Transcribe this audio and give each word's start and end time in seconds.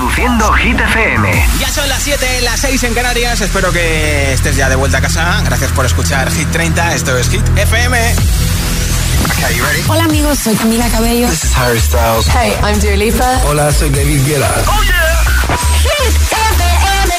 Reproduciendo 0.00 0.50
Hit 0.54 0.80
FM. 0.80 1.44
Ya 1.58 1.68
son 1.68 1.86
las 1.86 2.02
7, 2.02 2.40
las 2.40 2.58
6 2.60 2.84
en 2.84 2.94
Canarias. 2.94 3.38
Espero 3.42 3.70
que 3.70 4.32
estés 4.32 4.56
ya 4.56 4.70
de 4.70 4.74
vuelta 4.74 4.96
a 4.96 5.02
casa. 5.02 5.42
Gracias 5.44 5.72
por 5.72 5.84
escuchar 5.84 6.32
Hit 6.32 6.50
30. 6.50 6.94
Esto 6.94 7.18
es 7.18 7.28
Hit 7.28 7.46
FM. 7.54 8.14
Hola 9.88 10.04
amigos, 10.04 10.38
soy 10.38 10.54
Camila 10.54 10.88
Cabello. 10.88 11.28
This 11.28 11.44
is 11.44 11.54
Harry 11.54 11.78
Styles. 11.78 12.26
Hey, 12.28 12.54
I'm 12.62 12.80
Dua 12.80 12.96
Lipa. 12.96 13.40
Hola, 13.44 13.70
soy 13.74 13.90
David 13.90 14.24
Guetta. 14.26 14.48
Oh 14.68 14.82
yeah. 14.84 15.20
Hit 15.82 16.16
FM. 16.32 17.12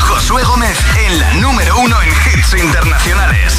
Josué 0.00 0.42
Gómez 0.44 0.78
en 1.06 1.20
la 1.20 1.34
número 1.34 1.78
uno 1.80 2.00
en 2.00 2.08
hits 2.08 2.54
internacionales. 2.54 3.52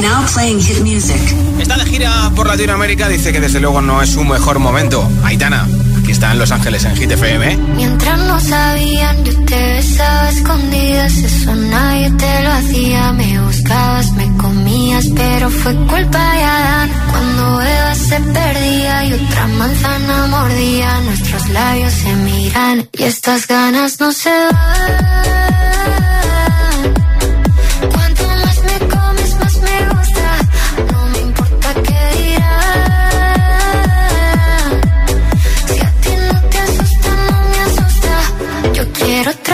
Now 0.00 0.24
playing 0.32 0.60
hit 0.60 0.80
music. 0.80 1.20
Está 1.60 1.76
de 1.76 1.84
gira 1.84 2.30
por 2.34 2.46
Latinoamérica, 2.46 3.08
dice 3.08 3.32
que 3.32 3.40
desde 3.40 3.60
luego 3.60 3.80
no 3.80 4.00
es 4.02 4.10
su 4.10 4.24
mejor 4.24 4.58
momento. 4.58 5.06
Aitana, 5.24 5.66
aquí 5.98 6.12
está 6.12 6.32
en 6.32 6.38
Los 6.38 6.50
Ángeles 6.52 6.84
en 6.84 6.96
Hit 6.96 7.10
FM. 7.10 7.56
Mientras 7.76 8.18
no 8.20 8.40
sabían, 8.40 9.24
yo 9.24 9.32
te 9.44 9.74
besaba 9.74 10.30
escondidas, 10.30 11.16
eso 11.18 11.54
nadie 11.54 12.10
te 12.12 12.42
lo 12.42 12.52
hacía. 12.52 13.12
Me 13.12 13.40
buscabas, 13.42 14.12
me 14.12 14.36
comías, 14.38 15.06
pero 15.14 15.50
fue 15.50 15.74
culpa 15.74 16.34
de 16.34 16.42
Adán. 16.44 16.90
Cuando 17.10 17.62
Eva 17.62 17.94
se 17.94 18.20
perdía 18.20 19.04
y 19.04 19.12
otra 19.12 19.46
manzana 19.48 20.26
mordía, 20.28 21.00
nuestros 21.00 21.48
labios 21.50 21.92
se 21.92 22.14
miran 22.16 22.88
y 22.98 23.02
estas 23.02 23.46
ganas 23.46 24.00
no 24.00 24.12
se 24.12 24.30
van. 24.30 25.89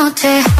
no 0.00 0.10
te 0.14 0.59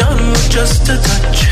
On 0.00 0.34
just 0.48 0.88
a 0.88 0.96
touch, 0.96 1.51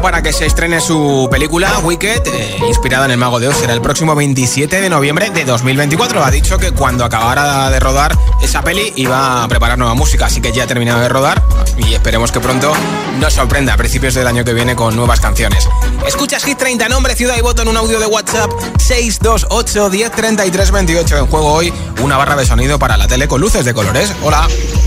para 0.00 0.22
que 0.22 0.32
se 0.32 0.46
estrene 0.46 0.80
su 0.80 1.28
película 1.30 1.78
Wicked, 1.82 2.22
eh, 2.26 2.58
inspirada 2.66 3.04
en 3.04 3.10
el 3.10 3.18
Mago 3.18 3.38
de 3.38 3.48
Oz. 3.48 3.58
Será 3.58 3.74
el 3.74 3.82
próximo 3.82 4.14
27 4.14 4.80
de 4.80 4.88
noviembre 4.88 5.28
de 5.28 5.44
2024. 5.44 6.24
Ha 6.24 6.30
dicho 6.30 6.56
que 6.58 6.72
cuando 6.72 7.04
acabara 7.04 7.68
de 7.68 7.80
rodar 7.80 8.16
esa 8.42 8.62
peli 8.62 8.94
iba 8.96 9.44
a 9.44 9.48
preparar 9.48 9.76
nueva 9.76 9.94
música, 9.94 10.26
así 10.26 10.40
que 10.40 10.52
ya 10.52 10.64
ha 10.64 10.66
terminado 10.66 11.00
de 11.00 11.08
rodar 11.10 11.42
y 11.76 11.92
esperemos 11.92 12.32
que 12.32 12.40
pronto 12.40 12.72
nos 13.20 13.34
sorprenda 13.34 13.74
a 13.74 13.76
principios 13.76 14.14
del 14.14 14.26
año 14.26 14.42
que 14.42 14.54
viene 14.54 14.74
con 14.74 14.96
nuevas 14.96 15.20
canciones. 15.20 15.68
Escuchas 16.06 16.44
Hit 16.44 16.58
30, 16.58 16.88
nombre, 16.88 17.14
ciudad 17.16 17.34
y 17.36 17.40
voto 17.40 17.62
en 17.62 17.68
un 17.68 17.76
audio 17.76 17.98
de 17.98 18.06
WhatsApp 18.06 18.50
628 18.78 19.90
1033 19.90 20.70
28. 20.70 21.18
En 21.18 21.26
juego 21.26 21.52
hoy 21.52 21.72
una 22.02 22.16
barra 22.16 22.36
de 22.36 22.44
sonido 22.44 22.78
para 22.78 22.96
la 22.96 23.06
tele 23.06 23.26
con 23.26 23.40
luces 23.40 23.64
de 23.64 23.72
colores. 23.72 24.12
Hola. 24.22 24.46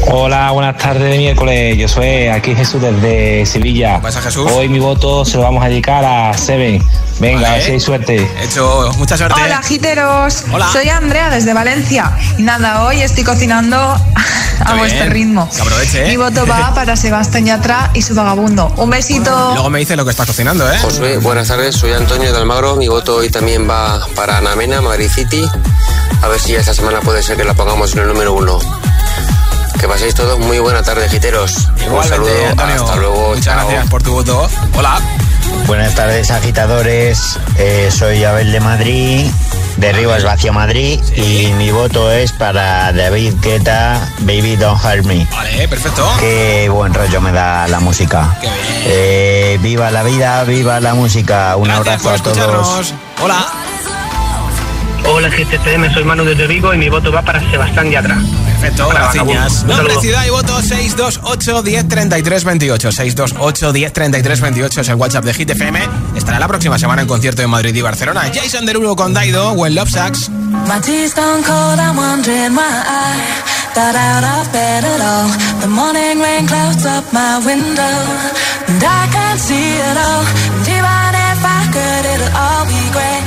Hola, 0.10 0.52
buenas 0.52 0.78
tardes 0.78 1.12
de 1.12 1.18
miércoles. 1.18 1.78
Yo 1.78 1.88
soy 1.88 2.28
aquí 2.28 2.56
Jesús 2.56 2.82
desde 2.82 3.46
Sevilla. 3.46 3.96
¿Qué 3.96 4.04
pasa, 4.04 4.22
Jesús? 4.22 4.50
Hoy 4.52 4.70
mi 4.70 4.80
voto 4.80 5.26
se 5.26 5.38
lo 5.38 5.44
vamos 5.44 5.64
a 5.66 5.70
dedicar 5.70 6.06
a 6.06 6.38
Seven. 6.38 6.84
Venga, 7.20 7.42
Vale. 7.42 7.48
a 7.48 7.52
ver 7.54 7.64
si 7.64 7.72
hay 7.72 7.80
suerte. 7.80 8.32
He 8.40 8.46
hecho 8.46 8.92
mucha 8.98 9.18
suerte. 9.18 9.42
Hola, 9.44 9.62
giteros. 9.64 10.44
Hola. 10.52 10.70
Soy 10.72 10.88
Andrea 10.90 11.32
desde 11.32 11.54
Valencia. 11.54 12.12
Y 12.38 12.44
nada, 12.44 12.86
hoy 12.86 13.02
estoy 13.02 13.24
cocinando 13.24 13.76
a 14.66 14.76
vuestro 14.76 15.08
ritmo. 15.08 15.50
Que 15.50 15.62
aproveche, 15.62 16.06
¿eh? 16.06 16.10
Mi 16.10 16.18
voto 16.18 16.46
va 16.46 16.74
para 16.76 16.96
Sebastián 16.96 17.46
Yatra 17.46 17.90
y 17.96 18.04
su 18.04 18.14
vagabundo. 18.14 18.72
Un 18.78 18.92
besito. 18.92 19.32
Luego 19.54 19.70
me 19.72 19.80
dice 19.80 19.96
lo 19.96 20.06
que 20.06 20.12
estás 20.12 20.28
cocinando, 20.28 20.72
¿eh? 20.72 20.78
Josué, 21.08 21.18
buenas 21.20 21.48
tardes, 21.48 21.76
soy 21.76 21.94
Antonio 21.94 22.34
de 22.34 22.38
Almagro. 22.38 22.76
Mi 22.76 22.88
voto 22.90 23.16
hoy 23.16 23.30
también 23.30 23.70
va 23.70 24.06
para 24.16 24.38
Ana 24.40 24.56
Mena, 24.58 24.82
Madrid 24.82 25.10
City. 25.10 25.48
A 26.22 26.28
ver 26.28 26.38
si 26.40 26.52
ya 26.52 26.60
esta 26.60 26.74
semana 26.74 27.00
puede 27.00 27.24
ser 27.24 27.38
que 27.38 27.46
la 27.46 27.54
pongamos 27.54 27.94
en 27.94 28.00
el 28.00 28.08
número 28.08 28.34
uno. 28.34 28.60
Que 29.80 29.88
paséis 29.88 30.14
todos 30.16 30.38
muy 30.40 30.60
buena 30.60 30.84
tarde, 30.84 31.08
giteros. 31.08 31.56
Un 31.78 31.84
Igualmente, 31.84 32.10
saludo, 32.10 32.50
Antonio. 32.50 32.76
hasta 32.84 32.96
luego, 32.98 33.30
Muchas 33.30 33.46
chao. 33.46 33.68
gracias 33.68 33.90
por 33.90 34.04
tu 34.04 34.12
voto. 34.12 34.50
Hola. 34.76 35.00
Buenas 35.66 35.96
tardes, 35.96 36.30
agitadores. 36.30 37.40
Eh, 37.58 37.90
soy 37.90 38.24
Abel 38.26 38.52
de 38.52 38.60
Madrid, 38.60 39.32
de 39.78 39.92
Rivas 39.94 40.24
Vacío 40.24 40.54
Madrid, 40.54 41.00
y 41.16 41.54
mi 41.54 41.72
voto 41.72 42.12
es 42.12 42.32
para 42.32 42.92
David 42.92 43.36
Guetta, 43.42 44.12
Baby 44.20 44.56
Don't 44.56 44.84
Hurt 44.84 45.06
Me. 45.06 45.28
Vale, 45.32 45.68
perfecto. 45.68 46.08
Qué 46.20 46.70
buen 46.70 46.94
rollo 46.94 47.22
me 47.22 47.32
da 47.32 47.68
la 47.68 47.80
música. 47.80 48.36
Qué 48.42 48.48
bien. 48.48 48.84
Eh, 48.86 49.60
viva 49.62 49.92
la 49.92 50.04
vida, 50.04 50.44
viva 50.44 50.80
la 50.80 50.94
música. 50.94 51.56
Un 51.56 51.66
Gracias 51.66 52.02
por 52.02 52.14
abrazo 52.14 52.30
a 52.30 52.34
todos. 52.34 52.94
Hola. 53.24 53.48
Hola 55.18 55.30
GTCM, 55.30 55.92
soy 55.96 56.04
Manu 56.04 56.24
desde 56.24 56.46
Vigo 56.46 56.72
y 56.76 56.78
mi 56.78 56.90
voto 56.90 57.12
va 57.12 57.24
para 57.24 57.40
Sebastián 57.50 57.90
Yatra. 57.90 58.20
Perfecto, 58.46 58.88
gracias. 58.88 59.64
Nombre, 59.64 59.96
ciudad 60.00 60.24
y 60.24 60.30
voto 60.30 60.62
628 60.62 61.64
10 61.64 61.88
33 61.88 62.44
28. 62.44 62.92
628 62.92 63.74
10 63.74 63.94
33 63.94 64.42
28 64.42 64.82
es 64.82 64.90
el 64.90 64.94
WhatsApp 64.94 65.26
de 65.26 65.34
Hit 65.34 65.50
FM. 65.50 65.80
Estará 66.16 66.38
la 66.38 66.48
próxima 66.48 66.78
semana 66.78 67.02
en 67.02 67.08
concierto 67.08 67.42
en 67.42 67.50
Madrid 67.50 67.74
y 67.74 67.82
Barcelona. 67.82 68.30
Jason 68.32 68.68
Derulo 68.68 68.96
con 68.96 69.16
Daido, 69.16 69.54
When 69.54 69.74
Love 69.74 69.90
Sucks. 69.90 70.30
My 70.30 70.80
tea's 70.82 71.14
stone 71.14 71.42
cold, 71.42 71.80
I'm 71.80 71.98
wondering 71.98 72.54
why 72.54 72.84
I 72.86 73.18
got 73.74 73.96
out 73.96 74.24
of 74.24 74.52
bed 74.54 74.86
at 74.86 75.02
all. 75.02 75.30
The 75.62 75.68
morning 75.68 76.22
rain 76.22 76.46
clouds 76.46 76.86
up 76.86 77.12
my 77.12 77.40
window, 77.44 77.98
and 78.68 78.84
I 78.84 79.08
can't 79.12 79.40
see 79.40 79.78
it 79.82 79.98
all. 79.98 80.26
And 80.54 80.68
even 80.68 81.16
if 81.32 81.42
I 81.44 81.62
could, 81.74 82.06
it'll 82.06 82.38
all 82.38 82.66
be 82.68 82.92
great. 82.94 83.27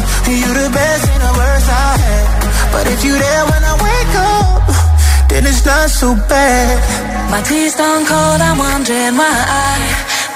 You 0.31 0.53
the 0.53 0.69
best 0.71 1.03
and 1.11 1.21
the 1.27 1.33
worst 1.35 1.67
I 1.67 1.91
had. 1.99 2.27
But 2.71 2.85
if 2.87 3.03
you 3.03 3.13
there 3.19 3.43
when 3.51 3.63
I 3.71 3.75
wake 3.83 4.15
up, 4.15 4.63
then 5.27 5.43
it's 5.45 5.65
not 5.65 5.89
so 5.89 6.15
bad. 6.15 6.75
My 7.31 7.41
tea's 7.41 7.73
stone 7.73 8.05
cold, 8.07 8.39
I'm 8.39 8.57
wondering 8.57 9.15
why 9.19 9.27
I 9.27 9.71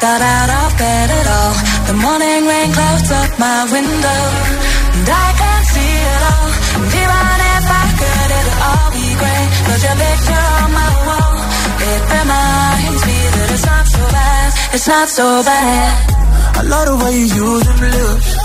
got 0.03 0.19
out 0.19 0.49
of 0.51 0.69
bed 0.75 1.07
at 1.19 1.27
all. 1.31 1.55
The 1.87 1.95
morning 1.95 2.43
rain 2.43 2.69
clouds 2.75 3.09
up 3.11 3.31
my 3.39 3.59
window, 3.71 4.21
and 4.99 5.07
I 5.07 5.27
can't 5.39 5.67
see 5.71 5.95
it 6.11 6.21
all. 6.33 6.49
And 6.75 6.91
even 6.91 7.37
if 7.55 7.65
I 7.81 7.85
could, 7.99 8.29
it'll 8.35 8.59
all 8.67 8.89
be 8.91 9.07
great. 9.15 9.47
Cause 9.63 9.81
your 9.87 9.95
picture 9.95 10.45
on 10.59 10.69
my 10.75 10.91
wall, 11.07 11.35
it 11.87 12.01
reminds 12.19 13.01
me 13.07 13.19
that 13.31 13.47
it's 13.55 13.65
not 13.65 13.85
so 13.95 14.03
bad, 14.11 14.47
it's 14.75 14.87
not 14.91 15.07
so 15.07 15.27
bad. 15.47 15.93
I 16.59 16.61
love 16.67 16.85
the 16.91 16.95
way 16.99 17.15
you 17.15 17.27
use 17.31 17.63
them 17.63 17.79
lips. 17.79 18.44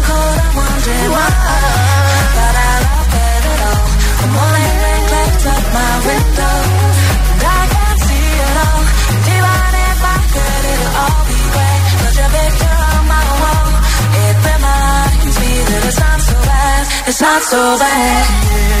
wondering 0.55 1.11
why. 1.15 1.29
Out 1.51 2.83
of 2.91 3.05
bed 3.13 3.43
at 3.51 3.61
all. 3.69 3.87
Morning 4.35 4.81
my 5.77 5.93
window. 6.09 6.55
And 7.31 7.43
I 7.43 7.63
can't 7.75 7.99
see 8.07 8.27
it 8.45 8.55
all. 8.65 8.81
If 9.91 10.01
I 10.15 10.17
could, 10.33 10.63
it'll 10.71 10.93
all 11.03 11.21
be 11.27 11.39
your 12.21 12.31
picture 12.37 12.77
on 12.91 13.03
my 13.13 13.25
wall. 13.41 13.67
It 14.25 14.35
reminds 14.49 15.35
me 15.41 15.51
that 15.69 15.81
it's 15.89 15.99
not 15.99 16.19
so 16.29 16.35
bad. 16.49 16.83
It's 17.09 17.21
not 17.21 17.41
so 17.51 17.61
bad. 17.79 18.80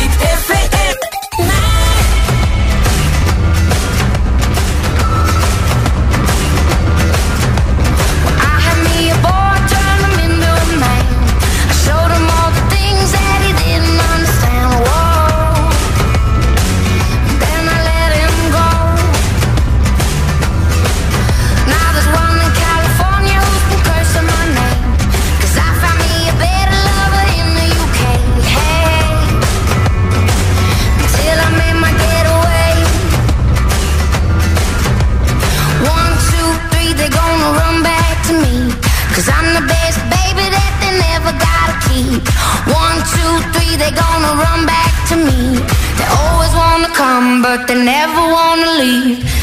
they 43.91 43.99
gonna 43.99 44.33
run 44.35 44.65
back 44.65 45.07
to 45.09 45.15
me. 45.15 45.59
They 45.97 46.07
always 46.19 46.53
wanna 46.53 46.89
come, 46.93 47.41
but 47.41 47.67
they 47.67 47.75
never 47.75 48.21
wanna 48.21 48.71
leave. 48.79 49.40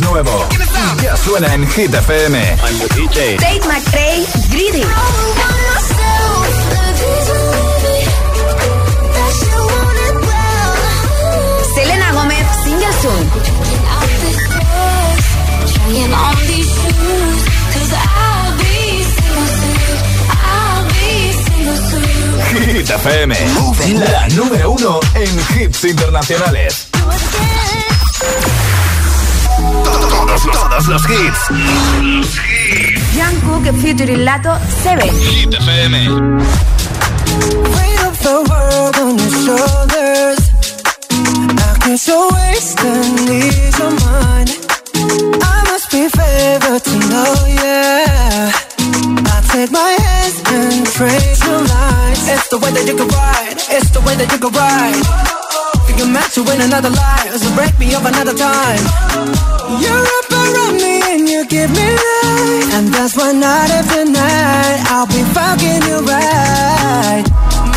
Nuevo. 0.00 0.46
Ya 1.02 1.16
suena 1.16 1.54
en 1.54 1.66
Hit 1.70 1.92
FM. 1.92 2.38
I'm 2.38 2.78
the 2.78 2.88
DJ. 2.94 3.36
Tate 3.36 3.60
McRae, 3.66 4.26
Greedy. 4.50 4.84
Selena 11.74 12.12
Gómez, 12.12 12.46
Single 12.64 12.92
Soon. 13.02 13.30
Hit 22.50 22.90
FM, 22.90 23.34
la 23.94 24.28
número 24.28 24.72
uno 24.72 25.00
en 25.14 25.60
hits 25.60 25.84
internacionales. 25.84 26.87
Todos, 30.78 30.86
todos 30.86 30.88
los 30.88 31.02
hits. 31.10 31.40
Jungkook 33.14 33.74
featuring 33.80 34.24
Lato, 34.24 34.56
Seven. 34.82 35.08
Hit 35.08 35.54
FM. 35.54 36.38
Weight 37.74 38.00
of 38.06 38.18
the 38.22 38.44
world 38.48 38.96
on 38.98 39.18
your 39.18 39.30
shoulders. 39.44 40.38
I 41.10 41.78
can 41.80 41.98
so 41.98 42.28
waste 42.32 42.80
and 42.84 43.28
ease 43.28 43.78
your 43.78 43.90
mind. 44.06 44.50
I 45.42 45.64
must 45.70 45.90
be 45.90 46.08
favored 46.08 46.84
to 46.84 46.98
know, 47.10 47.34
yeah. 47.46 48.52
I 49.26 49.40
take 49.50 49.72
my 49.72 49.96
hands 49.98 50.42
and 50.46 50.86
trace 50.86 51.44
your 51.44 51.58
lines. 51.58 52.28
It's 52.28 52.48
the 52.48 52.58
way 52.58 52.70
that 52.70 52.86
you 52.86 52.94
can 52.94 53.08
ride. 53.08 53.56
It's 53.70 53.90
the 53.90 54.00
way 54.00 54.14
that 54.14 54.30
you 54.30 54.38
can 54.38 54.52
ride. 54.52 55.38
You're 55.98 56.06
meant 56.06 56.32
to 56.34 56.44
win 56.44 56.60
another 56.60 56.90
life, 56.90 57.34
so 57.34 57.52
break 57.56 57.76
me 57.80 57.92
up 57.92 58.04
another 58.04 58.32
time. 58.32 58.78
You're 59.82 60.06
up 60.18 60.28
give 61.48 61.70
me 61.70 61.86
life, 61.88 62.74
and 62.76 62.88
that's 62.92 63.16
why 63.16 63.32
night 63.32 63.70
after 63.70 64.04
night 64.04 64.78
I'll 64.92 65.06
be 65.08 65.22
fucking 65.32 65.82
you 65.88 65.98
right. 66.04 67.24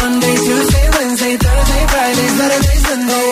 Monday, 0.02 0.36
Tuesday, 0.36 0.88
Wednesday, 0.98 1.36
Thursday, 1.40 1.84
Friday, 1.88 2.28
Saturday, 2.38 2.78
Sunday. 2.88 3.30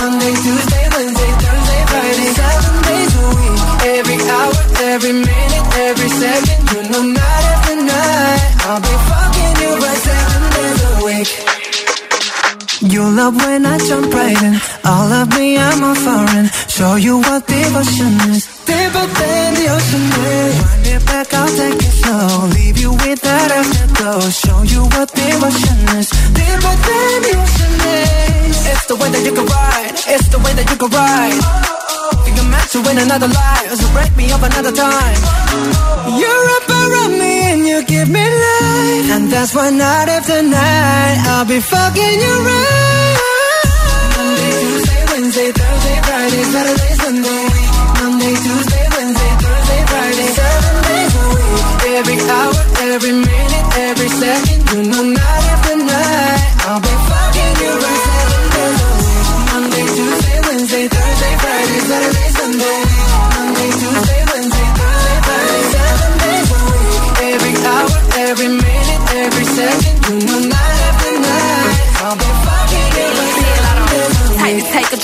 Monday, 0.00 0.34
Tuesday, 0.42 0.84
Wednesday, 0.94 1.32
Thursday, 1.42 1.82
Friday, 1.90 2.30
seven 2.34 2.74
days 2.88 3.12
a 3.14 3.26
week. 3.36 3.58
Every 3.96 4.18
hour, 4.34 4.54
every 4.92 5.12
minute, 5.12 5.66
every 5.86 6.10
second, 6.18 6.60
you 6.72 6.80
know 6.90 7.02
night 7.06 7.44
after 7.54 7.76
night 7.76 8.42
I'll 8.66 8.80
be 8.82 8.94
fucking 9.08 9.54
you 9.62 9.70
right 9.82 10.00
seven 10.10 10.42
days 10.56 10.80
a 10.82 10.92
week. 11.06 11.30
You 12.92 13.02
love 13.02 13.36
when 13.36 13.66
I 13.66 13.78
jump 13.78 14.12
right 14.12 14.40
in. 14.42 14.54
All 14.84 15.10
of 15.12 15.28
me, 15.36 15.58
I'm 15.58 15.82
a 15.82 15.94
foreign. 15.94 16.46
Show 16.76 16.96
you 16.96 17.16
what 17.24 17.46
devotion 17.46 18.20
is. 18.36 18.44
Deeper 18.68 19.06
than 19.16 19.54
the 19.56 19.66
ocean 19.72 20.12
is. 20.12 20.60
Wind 20.60 20.86
it 20.92 21.06
back, 21.08 21.32
I'll 21.32 21.48
take 21.48 21.80
it 21.80 21.94
slow. 22.04 22.52
Leave 22.52 22.76
you 22.76 22.92
with 22.92 23.16
that 23.24 23.48
afterglow. 23.48 24.20
Show 24.28 24.60
you 24.60 24.84
what 24.92 25.08
devotion 25.08 25.78
is. 25.96 26.12
Deeper 26.36 26.76
than 26.84 27.16
the 27.24 27.32
ocean 27.32 27.74
is. 27.80 28.60
It's 28.68 28.84
the 28.92 28.96
way 29.00 29.08
that 29.08 29.24
you 29.24 29.32
can 29.32 29.48
ride. 29.48 29.96
It's 30.04 30.28
the 30.28 30.36
way 30.36 30.52
that 30.52 30.68
you 30.68 30.76
can 30.76 30.90
ride. 30.92 31.40
Think 32.28 32.44
I'm 32.44 32.50
meant 32.52 32.68
to 32.68 32.78
win 32.84 32.98
another 33.00 33.32
life. 33.32 33.72
So 33.72 33.88
break 33.96 34.12
me 34.12 34.28
up 34.36 34.44
another 34.44 34.72
time. 34.76 35.20
You're 36.12 36.48
up 36.60 36.68
around 36.68 37.16
me 37.16 37.56
and 37.56 37.64
you 37.64 37.88
give 37.88 38.12
me 38.12 38.20
life. 38.20 39.16
And 39.16 39.32
that's 39.32 39.56
why 39.56 39.72
night 39.72 40.12
after 40.12 40.44
night 40.44 41.24
I'll 41.24 41.48
be 41.48 41.56
fucking 41.56 42.20
you 42.20 42.34
right. 42.44 43.25
Wednesday, 45.26 45.50
Thursday, 45.50 46.00
Friday, 46.06 46.42
Saturday, 46.54 46.94
Sunday. 47.02 47.46
Monday, 47.98 48.34
Tuesday, 48.46 48.86
Wednesday, 48.94 49.32
Thursday, 49.42 49.82
Friday, 49.90 50.28
seven 50.38 50.74
days 50.86 51.14
a 51.16 51.26
week. 51.34 51.66
Every 51.98 52.18
hour, 52.30 52.54
every 52.94 53.12
minute, 53.12 53.45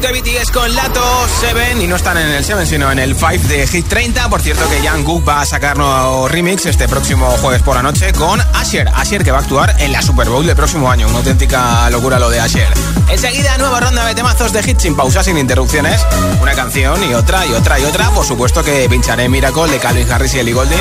de 0.00 0.12
BTS 0.12 0.50
con 0.50 0.74
Lato 0.74 1.02
7 1.40 1.76
y 1.82 1.86
no 1.86 1.96
están 1.96 2.16
en 2.16 2.28
el 2.28 2.44
7 2.44 2.64
sino 2.64 2.90
en 2.90 2.98
el 2.98 3.14
5 3.14 3.48
de 3.48 3.66
Hit 3.66 3.86
30. 3.86 4.30
Por 4.30 4.40
cierto 4.40 4.66
que 4.68 4.88
Jungkook 4.88 5.28
va 5.28 5.42
a 5.42 5.46
sacar 5.46 5.76
nuevo 5.76 6.26
remix 6.26 6.64
este 6.66 6.88
próximo 6.88 7.26
jueves 7.42 7.60
por 7.62 7.76
la 7.76 7.82
noche 7.82 8.12
con 8.12 8.40
Asher. 8.54 8.88
Asher 8.88 9.22
que 9.22 9.30
va 9.30 9.38
a 9.38 9.42
actuar 9.42 9.76
en 9.78 9.92
la 9.92 10.00
Super 10.00 10.28
Bowl 10.28 10.46
del 10.46 10.56
próximo 10.56 10.90
año. 10.90 11.06
Una 11.08 11.18
auténtica 11.18 11.90
locura 11.90 12.18
lo 12.18 12.30
de 12.30 12.40
Asher. 12.40 12.99
Enseguida 13.10 13.58
nueva 13.58 13.80
ronda 13.80 14.06
de 14.06 14.14
temazos 14.14 14.52
de 14.52 14.62
hit 14.62 14.78
sin 14.78 14.96
pausas, 14.96 15.26
sin 15.26 15.36
interrupciones. 15.36 16.06
Una 16.40 16.52
canción 16.52 17.02
y 17.02 17.12
otra 17.14 17.44
y 17.46 17.52
otra 17.52 17.78
y 17.78 17.84
otra. 17.84 18.10
Por 18.10 18.24
supuesto 18.24 18.62
que 18.62 18.88
pincharé 18.88 19.28
Miracle 19.28 19.70
de 19.70 19.78
Calvin 19.78 20.10
Harris 20.10 20.34
y 20.34 20.38
Ellie 20.38 20.54
Goulding 20.54 20.78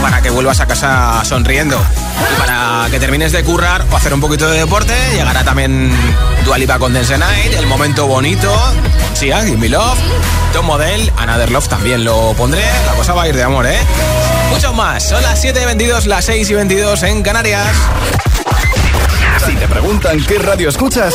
para 0.00 0.22
que 0.22 0.30
vuelvas 0.30 0.60
a 0.60 0.66
casa 0.66 1.22
sonriendo. 1.24 1.78
Y 2.34 2.40
para 2.40 2.86
que 2.90 3.00
termines 3.00 3.32
de 3.32 3.42
currar 3.42 3.84
o 3.90 3.96
hacer 3.96 4.14
un 4.14 4.20
poquito 4.20 4.48
de 4.48 4.58
deporte, 4.58 4.94
llegará 5.12 5.44
también 5.44 5.92
Dualipa 6.44 6.78
con 6.78 6.92
Dance 6.92 7.18
Night, 7.18 7.54
el 7.54 7.66
momento 7.66 8.06
bonito, 8.06 8.50
Sia, 9.14 9.42
Give 9.42 9.56
Me 9.56 9.68
Love, 9.68 9.98
Tom 10.52 10.66
Model, 10.66 11.12
Another 11.16 11.50
Love 11.50 11.68
también 11.68 12.04
lo 12.04 12.32
pondré. 12.34 12.64
La 12.86 12.92
cosa 12.92 13.12
va 13.12 13.24
a 13.24 13.28
ir 13.28 13.36
de 13.36 13.42
amor, 13.42 13.66
¿eh? 13.66 13.78
Mucho 14.50 14.72
más. 14.72 15.08
Son 15.08 15.22
las 15.22 15.40
7 15.40 15.60
y 15.62 15.64
22, 15.64 16.06
las 16.06 16.24
6 16.26 16.48
y 16.48 16.54
22 16.54 17.02
en 17.02 17.22
Canarias. 17.22 17.74
Si 19.46 19.54
te 19.56 19.66
preguntan 19.66 20.24
qué 20.24 20.38
radio 20.38 20.68
escuchas, 20.68 21.14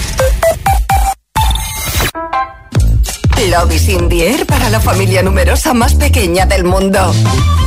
Love 3.49 3.73
is 3.73 3.87
in 3.89 4.07
para 4.45 4.69
la 4.69 4.79
familia 4.79 5.23
numerosa 5.23 5.73
más 5.73 5.95
pequeña 5.95 6.45
del 6.45 6.63
mundo. 6.63 7.11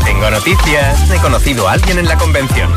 Tengo 0.04 0.30
noticias. 0.30 1.10
He 1.10 1.16
conocido 1.18 1.68
a 1.68 1.72
alguien 1.72 1.98
en 1.98 2.06
la 2.06 2.16
convención. 2.16 2.70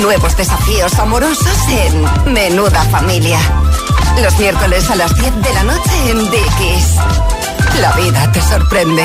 Nuevos 0.00 0.34
desafíos 0.36 0.98
amorosos 0.98 1.58
en 1.68 2.32
Menuda 2.32 2.82
Familia. 2.84 3.38
Los 4.22 4.38
miércoles 4.38 4.90
a 4.90 4.96
las 4.96 5.14
10 5.14 5.42
de 5.42 5.54
la 5.54 5.62
noche 5.64 6.10
en 6.10 6.30
Dickies. 6.30 6.94
La 7.80 7.92
vida 7.92 8.32
te 8.32 8.40
sorprende. 8.40 9.04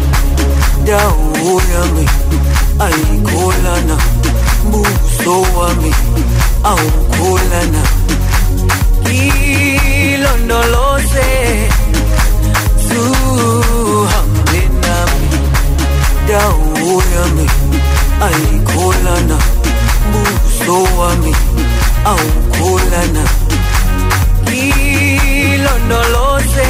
dawo 0.85 1.61
yami 1.73 2.05
aikolana, 2.79 3.97
buso 4.71 5.35
wami 5.57 5.91
awukholana. 6.63 7.81
Ilondoloze 10.11 11.29
zuhambe 12.87 14.61
nami. 14.83 15.29
Dawo 16.27 16.93
yami 17.15 17.45
aikolana, 18.27 19.37
buso 20.11 20.77
wami 20.99 21.33
awukholana. 22.05 23.23
Ilondoloze 25.51 26.69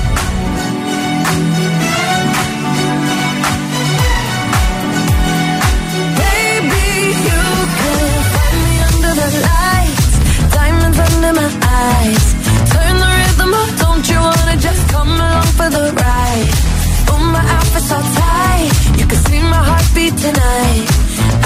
You 18.99 19.05
can 19.05 19.19
see 19.27 19.39
my 19.39 19.61
heartbeat 19.69 20.15
tonight. 20.17 20.87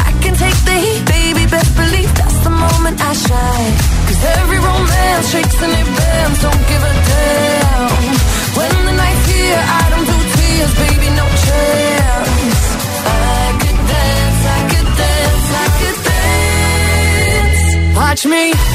I 0.07 0.11
can 0.23 0.33
take 0.35 0.59
the 0.69 0.75
heat, 0.85 1.03
baby. 1.05 1.43
Best 1.49 1.71
believe 1.75 2.11
that's 2.15 2.39
the 2.43 2.49
moment 2.49 2.97
I 3.01 3.13
every 4.39 4.59
romance 4.59 5.25
shakes 5.31 5.57
and 5.61 5.73
it 5.81 5.87
bends. 5.97 6.37
Don't 6.45 6.63
give 6.71 6.83
a 6.91 6.93
damn. 7.09 7.91
When 8.57 8.73
the 8.87 8.93
night's 9.01 9.25
here, 9.31 9.61
I 9.81 9.83
don't 9.91 10.07
do 10.11 10.17
tears, 10.35 10.73
baby. 10.83 11.07
No 11.21 11.25
chance. 11.45 12.63
I 13.07 13.47
could 13.61 13.79
dance, 13.93 14.41
I 14.55 14.59
could 14.71 14.89
dance, 15.01 15.47
I 15.63 15.67
could 15.79 15.97
dance. 16.09 17.63
Watch 17.97 18.25
me. 18.25 18.74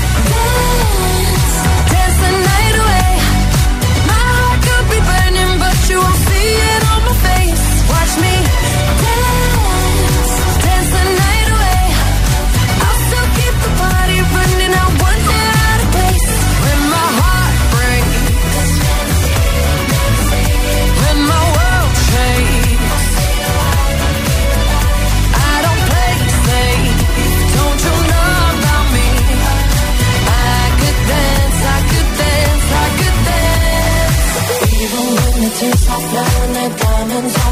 and 37.23 37.50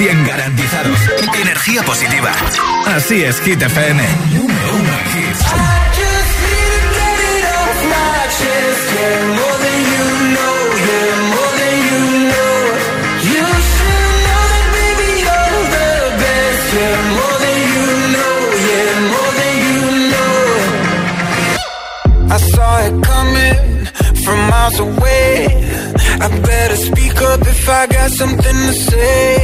100 0.00 0.26
garantizados. 0.26 0.98
Energía 1.42 1.82
positiva. 1.82 2.32
Así 2.86 3.22
es, 3.22 3.38
Hit 3.42 3.60
FM. 3.60 4.02
I 22.32 22.36
saw 22.38 22.78
it 22.86 23.02
coming 23.02 23.84
from 24.24 24.38
miles 24.48 24.80
away. 24.80 25.46
I 26.22 26.40
better 26.40 26.76
speak 26.76 27.20
up 27.20 27.40
if 27.42 27.68
I 27.68 27.86
got 27.86 28.10
something 28.12 28.56
to 28.66 28.72
say. 28.72 29.39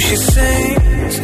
she 0.00 0.16
sings. 0.16 1.18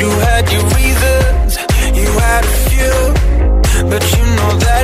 You 0.00 0.08
had 0.26 0.44
your 0.54 0.64
reasons, 0.78 1.50
you 2.00 2.10
had 2.26 2.44
a 2.44 2.54
few, 2.68 2.96
but 3.88 4.02
you 4.16 4.24
know 4.36 4.52
that. 4.58 4.77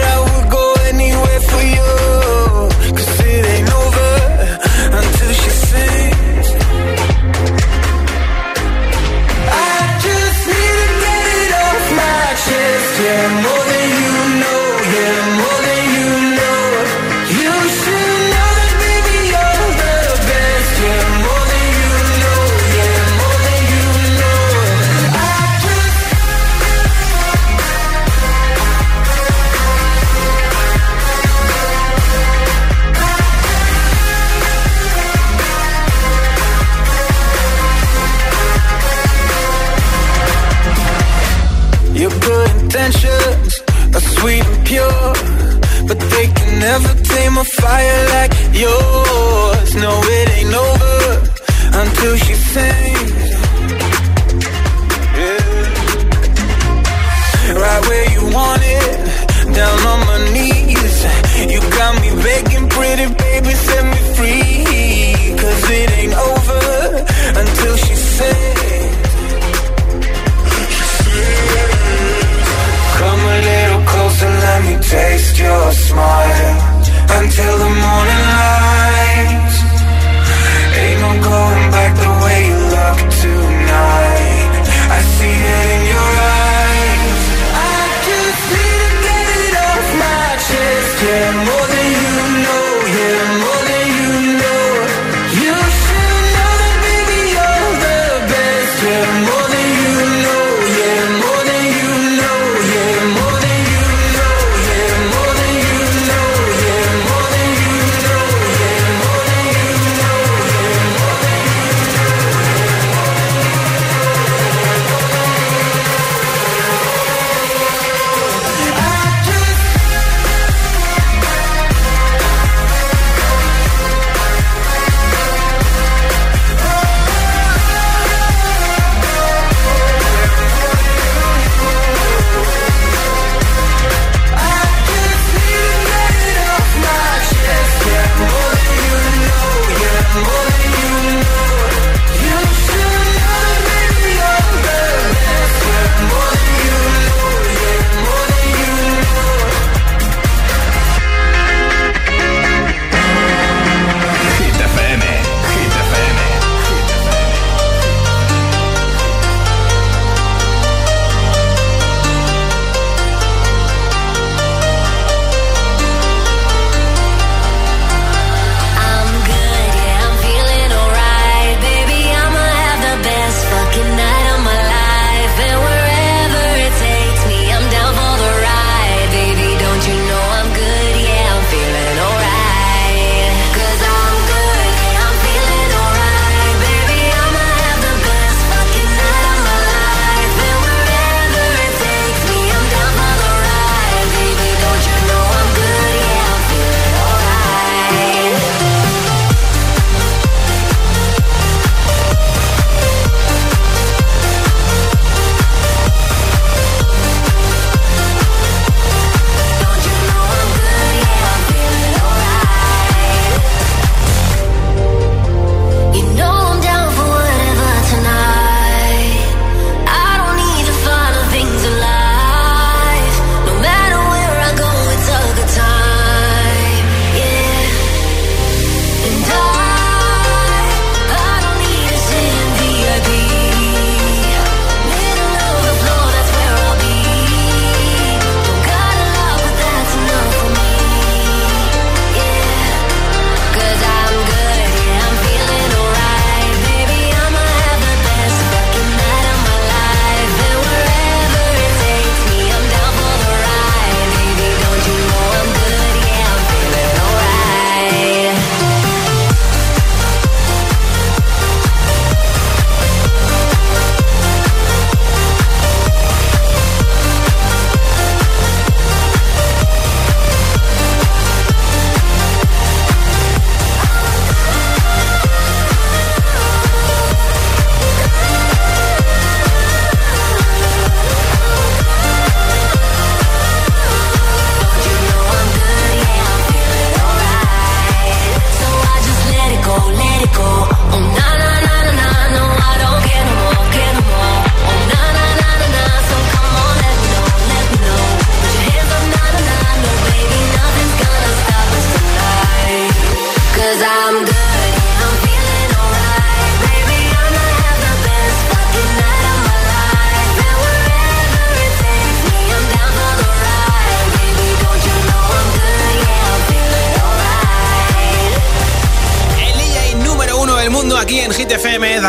till 77.34 77.58
the 77.58 77.68
morning 77.68 78.23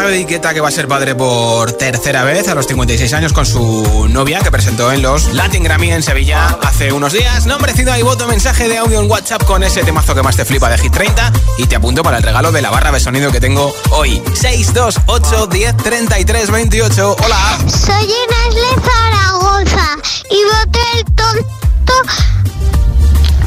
David 0.06 0.28
Guetta, 0.28 0.54
que 0.54 0.62
va 0.62 0.68
a 0.68 0.72
ser 0.72 0.88
padre 0.88 1.16
por 1.16 1.72
tercera 1.72 2.24
vez 2.24 2.48
a 2.48 2.54
los 2.54 2.68
56 2.68 3.12
años 3.14 3.34
con 3.34 3.44
su 3.44 4.08
novia 4.08 4.40
que 4.40 4.52
presentó 4.52 4.92
en 4.92 5.02
los 5.02 5.34
Latin 5.34 5.64
Grammy 5.64 5.92
en 5.92 6.04
Sevilla 6.04 6.60
hace 6.62 6.94
unos 6.94 7.12
días. 7.12 7.48
Nombrecido 7.48 7.92
ahí 7.92 8.04
voto 8.04 8.28
mensaje 8.28 8.68
de 8.68 8.78
audio 8.78 9.02
en 9.02 9.10
WhatsApp 9.10 9.44
con 9.46 9.64
ese 9.64 9.84
temazo 9.84 10.14
que 10.14 10.22
más 10.22 10.36
te 10.36 10.46
flipa 10.46 10.70
de 10.70 10.78
Hit 10.78 10.94
30 10.94 11.32
y 11.58 11.66
te 11.66 11.76
apunto 11.78 12.04
para 12.04 12.18
el 12.18 12.24
regalo 12.24 12.52
de 12.52 12.62
la 12.62 12.70
barra 12.70 12.92
de 12.92 13.00
sonido 13.00 13.32
que 13.32 13.40
tengo 13.40 13.74
hoy. 13.90 14.22
628 14.36 15.48
10 15.48 15.78
33 15.78 16.52
28. 16.52 17.16
Hola. 17.26 17.58
Soy 17.68 18.04
Inés 18.04 18.76
Zaragoza 18.86 19.98
y 20.30 20.38
voté 20.54 20.80
el 21.00 21.06
tonto 21.16 21.94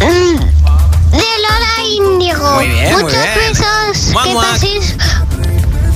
mm, 0.01 1.17
de 1.17 1.25
Lola 1.39 1.85
Índigo. 1.89 2.51
Muy 2.57 2.67
bien, 2.67 2.93
muy 2.95 3.03
Muchos 3.05 3.13
bien. 3.13 3.35
besos. 3.37 4.13
Muah, 4.13 4.25
que 4.25 4.33
muah. 4.33 4.53
paséis 4.53 4.97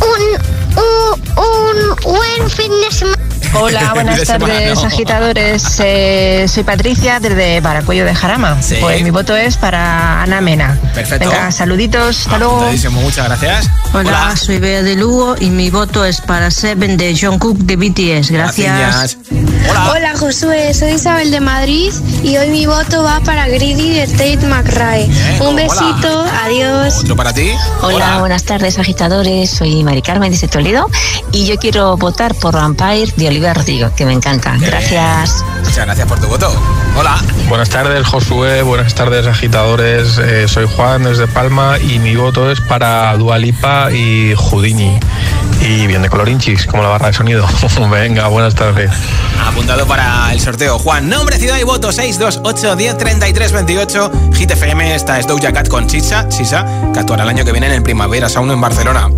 un, 0.03 0.52
un, 0.77 1.21
un 1.37 1.97
buen 2.03 2.51
fin 2.51 2.71
de 2.71 2.91
semana. 2.91 3.32
Hola, 3.55 3.93
buenas 3.95 4.19
de 4.19 4.27
semana, 4.27 4.55
tardes, 4.55 4.81
no. 4.81 4.87
agitadores. 4.87 5.65
Eh, 5.85 6.47
soy 6.49 6.63
Patricia 6.63 7.19
desde 7.19 7.61
Paracuello 7.61 8.05
de 8.05 8.15
Jarama. 8.15 8.63
Sí. 8.63 8.77
Pues 8.81 9.03
mi 9.03 9.11
voto 9.11 9.37
es 9.37 9.57
para 9.57 10.23
Ana 10.23 10.41
Mena. 10.41 10.79
Perfecto. 10.95 11.29
Venga, 11.29 11.51
saluditos, 11.51 12.21
hasta 12.21 12.39
luego. 12.39 12.71
Muchas 12.91 13.25
gracias. 13.27 13.69
Hola, 13.93 14.35
soy 14.37 14.59
Bea 14.59 14.83
de 14.83 14.95
Lugo 14.95 15.35
y 15.39 15.51
mi 15.51 15.71
voto 15.71 16.05
es 16.05 16.21
para 16.21 16.51
Seven 16.51 16.97
de 16.97 17.17
John 17.21 17.39
Cook 17.39 17.59
de 17.59 17.77
BTS. 17.77 18.31
Gracias. 18.31 19.19
Hola 19.91 20.15
Josué, 20.19 20.73
soy 20.75 20.93
Isabel 20.93 21.31
de 21.31 21.41
Madrid 21.41 21.93
y 22.23 22.37
hoy 22.37 22.49
mi 22.49 22.67
voto 22.67 23.03
va 23.03 23.21
para 23.21 23.49
Greedy 23.49 23.95
de 23.95 24.07
Tate 24.07 24.47
McRae. 24.47 25.09
Un 25.41 25.49
hola. 25.49 25.63
besito, 25.63 26.25
adiós. 26.45 26.99
Otro 27.01 27.17
para 27.17 27.33
ti. 27.33 27.51
Hola, 27.81 28.19
buenas 28.19 28.45
tardes 28.45 28.79
agitadores, 28.79 29.51
soy 29.51 29.83
Mari 29.83 30.03
Carmen 30.03 30.31
desde 30.31 30.49
Toledo 30.49 30.89
y 31.33 31.47
yo 31.47 31.57
quiero 31.57 31.97
votar 31.97 32.35
por 32.35 32.55
Vampire 32.55 33.13
de 33.17 33.29
Rodrigo, 33.53 33.91
que 33.95 34.07
me 34.07 34.13
encanta. 34.13 34.57
Gracias. 34.59 35.45
Muchas 35.65 35.85
gracias 35.85 36.07
por 36.07 36.21
tu 36.21 36.27
voto. 36.29 36.53
Hola. 36.97 37.17
Buenas 37.49 37.71
tardes, 37.71 38.07
Josué. 38.07 38.63
Buenas 38.63 38.95
tardes, 38.95 39.27
agitadores. 39.27 40.19
Eh, 40.19 40.47
soy 40.49 40.67
Juan 40.77 41.05
desde 41.05 41.27
Palma 41.27 41.79
y 41.79 41.99
mi 41.99 42.17
voto 42.17 42.51
es 42.51 42.61
para 42.61 43.15
Dualipa 43.17 43.91
y 43.93 44.35
Houdini. 44.35 44.99
Y 45.61 45.87
bien 45.87 46.03
de 46.03 46.09
colorinchis, 46.09 46.67
como 46.67 46.83
la 46.83 46.89
barra 46.89 47.09
de 47.09 47.13
sonido. 47.13 47.47
Venga, 47.91 48.29
buenas 48.29 48.55
tardes. 48.55 48.91
Apuntado 49.47 49.87
para 49.87 50.33
el 50.33 50.41
sorteo. 50.41 50.79
Juan, 50.79 51.09
nombre, 51.09 51.39
ciudad 51.39 51.59
y 51.59 51.65
voto 51.65 51.93
628 51.93 52.77
10 52.77 52.99
33 52.99 53.53
28. 53.53 54.13
Hit 54.35 54.51
FM, 54.51 54.95
esta 54.95 55.19
es 55.19 55.27
Doja 55.27 55.53
Cat 55.53 55.69
con 55.69 55.87
Chicha, 55.87 56.29
Chisa, 56.29 56.65
que 56.93 57.01
actuará 57.01 57.23
el 57.25 57.29
año 57.29 57.45
que 57.45 57.53
viene 57.53 57.67
en 57.67 57.75
el 57.75 57.83
Primavera 57.83 58.29
Sound 58.29 58.51
en 58.53 58.61
Barcelona. 58.61 59.09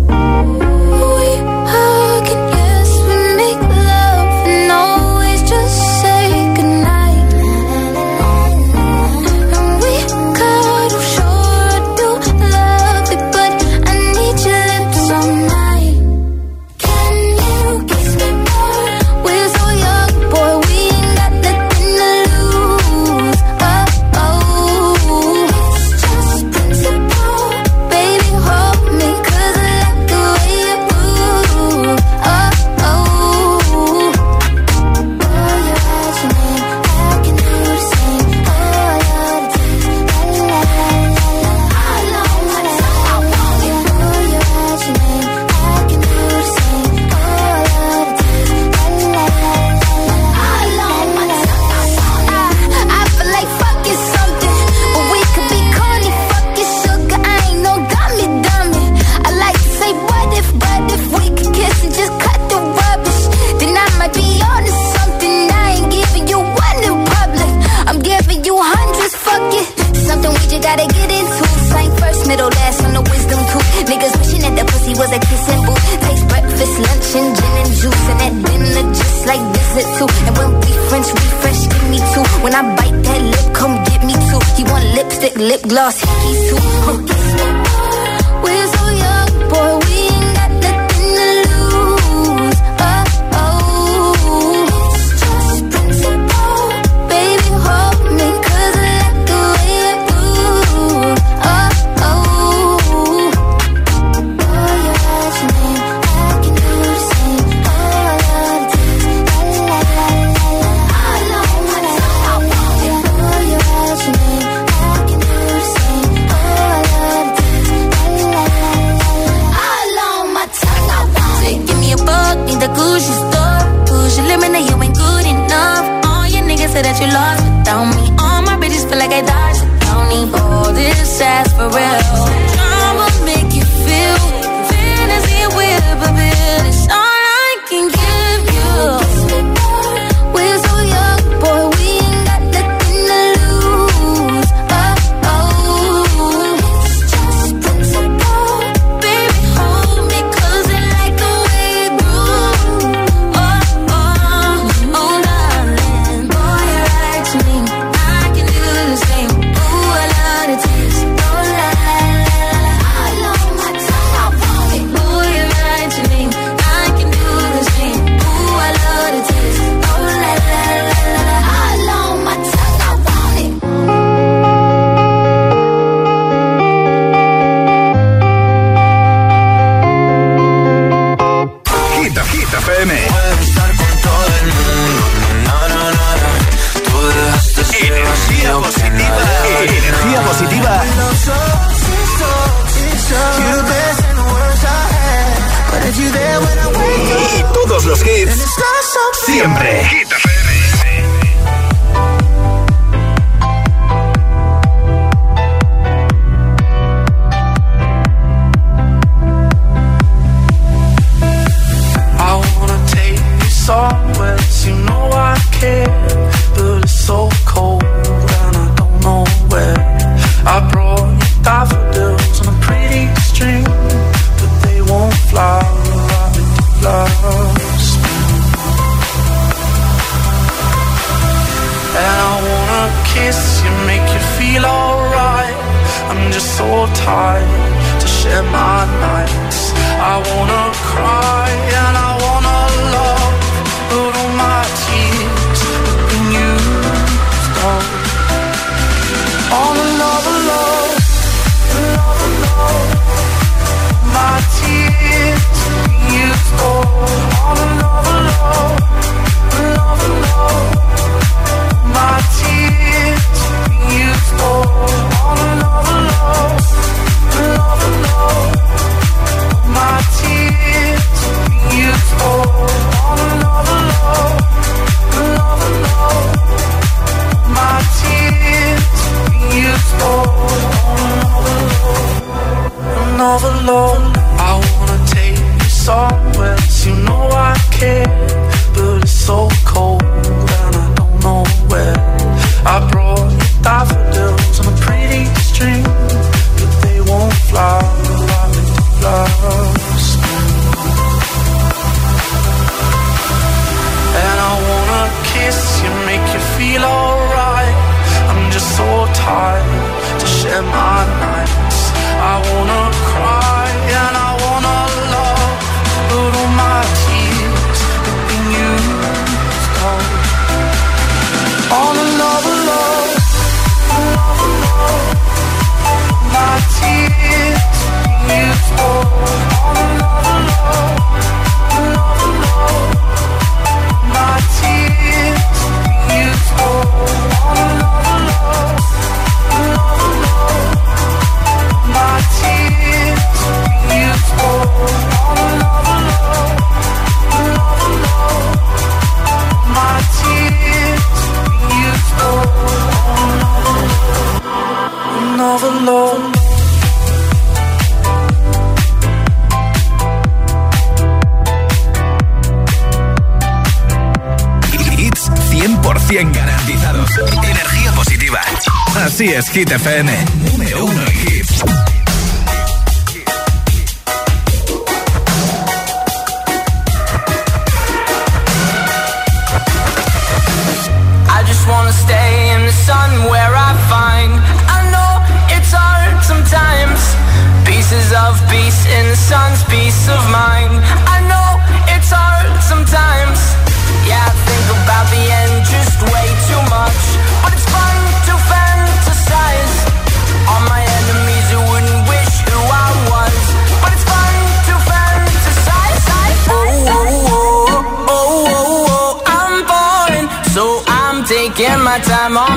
Hit 369.55 369.69
FM. 369.69 370.34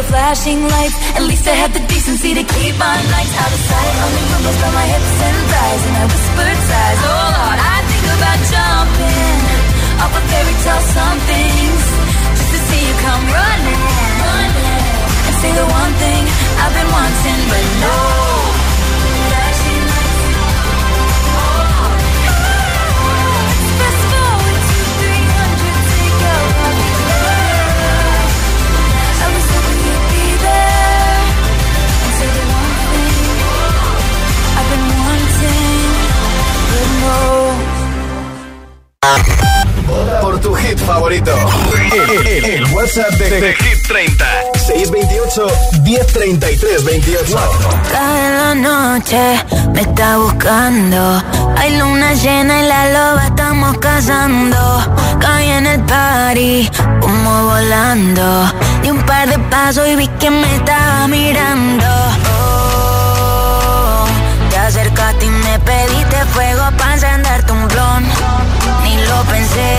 were 0.00 0.08
flashing 0.08 0.60
lights. 0.64 0.96
At 1.16 1.24
least 1.28 1.44
I 1.46 1.56
had 1.62 1.72
the 1.76 1.84
decency 1.92 2.32
to 2.32 2.44
keep 2.44 2.74
my 2.80 2.96
nights 3.12 3.34
out 3.36 3.52
of 3.52 3.60
sight. 3.68 3.94
Only 4.04 4.24
rumbles 4.32 4.58
down 4.60 4.72
my 4.72 4.86
hips 4.92 5.14
and 5.28 5.38
thighs, 5.52 5.82
and 5.88 5.94
I 6.00 6.04
whispered 6.08 6.60
sighs. 6.70 7.00
Oh 7.04 7.26
Lord, 7.36 7.58
I 7.60 7.76
think 7.90 8.06
about 8.16 8.38
jumping 8.52 9.38
off 10.00 10.12
a 10.16 10.22
fairy 10.30 10.56
tale 10.64 10.84
something 10.96 11.70
just 12.36 12.50
to 12.54 12.58
see 12.68 12.80
you 12.88 12.94
come 13.04 13.24
running, 13.28 13.82
running 14.24 14.84
and 15.28 15.34
say 15.42 15.52
the 15.52 15.66
one 15.68 15.92
thing 16.00 16.22
I've 16.62 16.74
been 16.78 16.90
wanting, 16.96 17.40
but 17.52 17.64
no. 17.84 18.29
Por 40.20 40.38
tu 40.40 40.54
hit 40.54 40.78
favorito. 40.78 41.32
El, 41.90 42.26
el, 42.26 42.44
el 42.44 42.64
WhatsApp 42.74 43.10
de, 43.12 43.30
de, 43.30 43.40
de, 43.40 43.54
Hit 43.54 43.88
30. 43.88 44.24
628 44.54 45.46
1033 45.82 46.84
28. 46.84 47.38
Cada 47.90 48.54
noche 48.54 49.42
me 49.72 49.80
está 49.80 50.18
buscando. 50.18 51.22
Hay 51.56 51.78
luna 51.78 52.12
llena 52.12 52.60
y 52.60 52.68
la 52.68 52.92
loba 52.92 53.24
estamos 53.24 53.78
cazando. 53.78 54.58
Caí 55.18 55.48
en 55.48 55.66
el 55.66 55.80
party, 55.84 56.70
humo 57.02 57.44
volando. 57.44 58.52
Di 58.82 58.90
un 58.90 59.02
par 59.06 59.30
de 59.30 59.38
pasos 59.50 59.88
y 59.88 59.96
vi 59.96 60.08
que 60.18 60.30
me 60.30 60.56
estaba 60.56 61.08
mirando 61.08 61.99
pediste 65.60 66.24
fuego 66.32 66.64
para 66.76 66.94
encenderte 66.94 67.52
un 67.52 67.68
blon. 67.68 68.02
Ni 68.82 68.96
lo 69.06 69.22
pensé. 69.24 69.72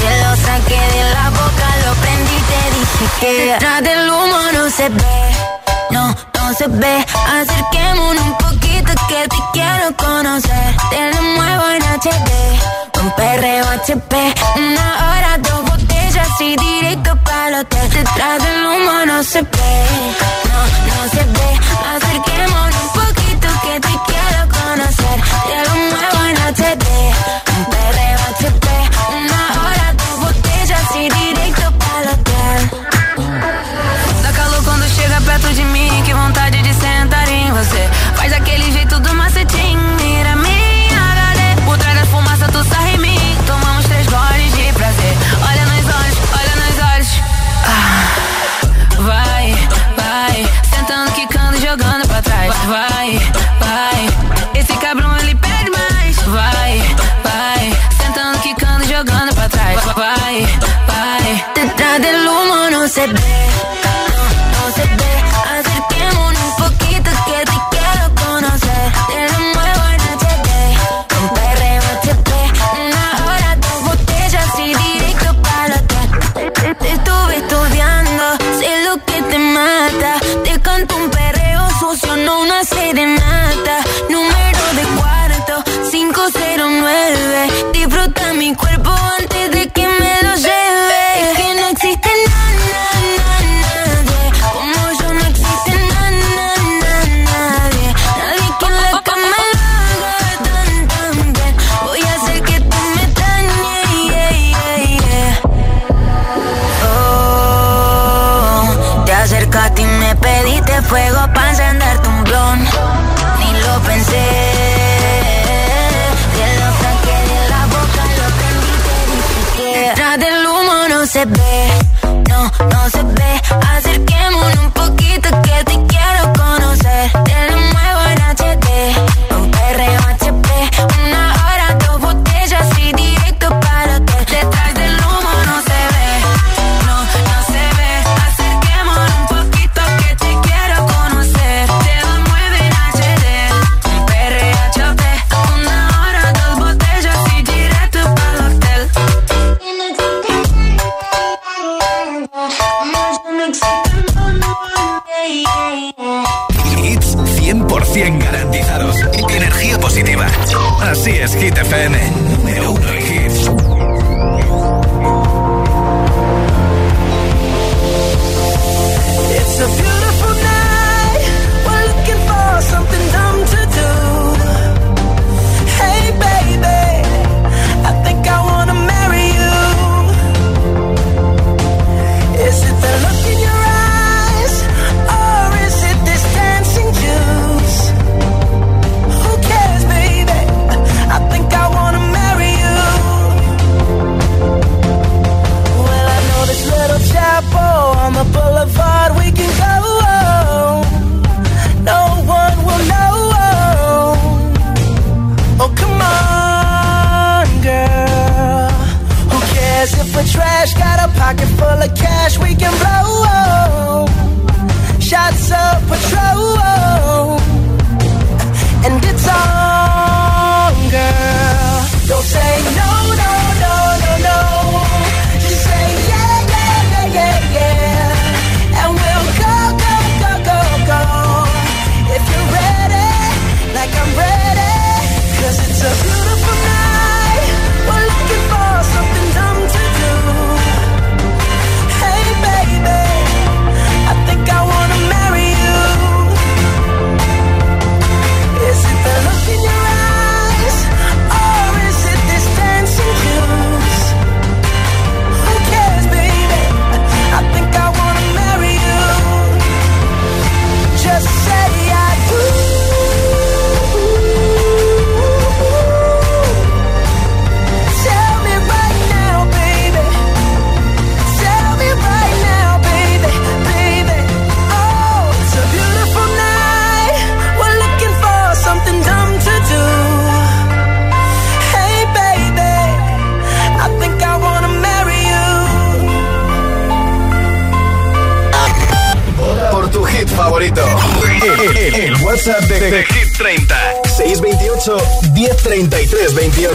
Te 0.00 0.10
lo 0.22 0.36
saqué 0.36 0.80
de 0.94 1.14
la 1.14 1.30
boca, 1.30 1.66
lo 1.86 1.94
prendí 2.02 2.38
te 2.50 2.60
dije 2.78 3.04
que 3.20 3.44
detrás 3.52 3.82
del 3.82 4.08
humo 4.08 4.38
no 4.52 4.70
se 4.70 4.88
ve. 4.88 5.20
No, 5.90 6.08
no 6.08 6.54
se 6.54 6.66
ve. 6.68 7.06
Acerquémonos 7.40 8.24
un 8.24 8.36
poquito 8.38 8.92
que 9.08 9.28
te 9.28 9.36
quiero 9.52 9.96
conocer. 9.96 10.76
Te 10.90 11.10
lo 11.12 11.22
muevo 11.22 11.64
en 11.70 11.82
HD. 11.82 12.30
Un 13.02 13.10
perreo 13.12 13.64
HP. 13.68 14.34
Una 14.56 14.88
hora, 15.06 15.38
dos 15.38 15.62
botellas 15.64 16.28
y 16.40 16.56
directo 16.56 17.16
para 17.24 17.50
los 17.50 17.60
hotel. 17.62 17.90
Detrás 17.90 18.42
del 18.42 18.66
humo 18.66 19.06
no 19.06 19.22
se 19.22 19.42
ve. 19.42 19.86
No, 20.50 20.60
no 20.88 21.10
se 21.10 21.24
ve. 21.24 21.50
Acerquémonos 21.94 22.89
te 23.80 23.94
quiero 24.06 24.48
conocer. 24.48 25.20
Te 25.48 25.68
lo 25.68 25.74
muevo, 25.90 26.20
no 26.38 26.54
te 26.54 26.79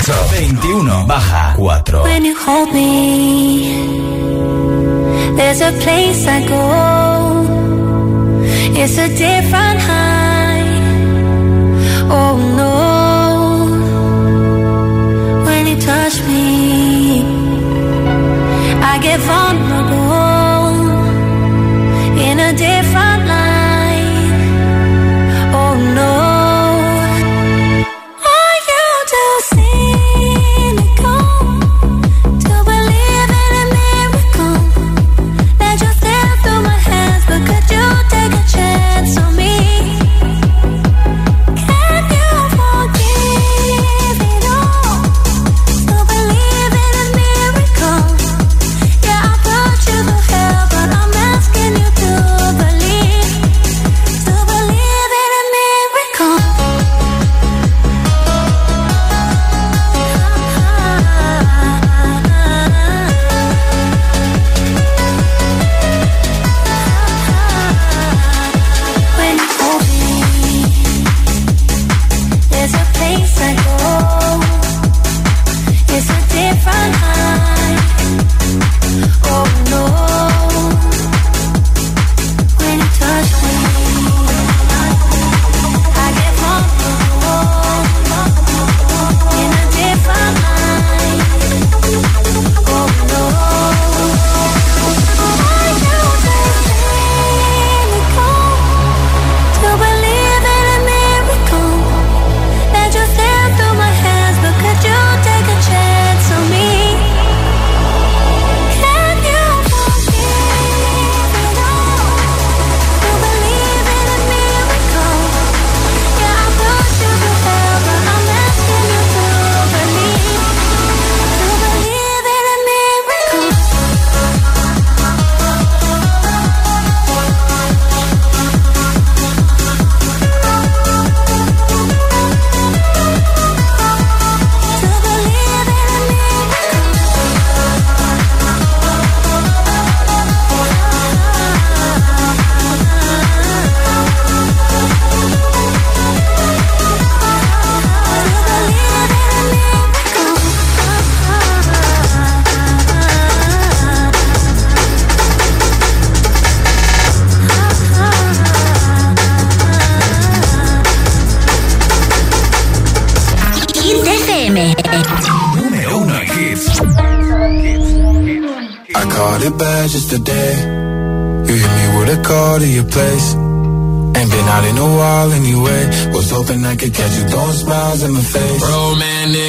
21, 0.06 1.08
baja 1.08 1.56
4. 1.56 2.04
When 2.04 2.26
you 2.26 2.36
hold 2.38 2.72
me, 2.72 3.74
there's 5.36 5.62
a 5.62 5.72
place 5.82 6.28
I 6.28 6.48
go. 6.48 6.65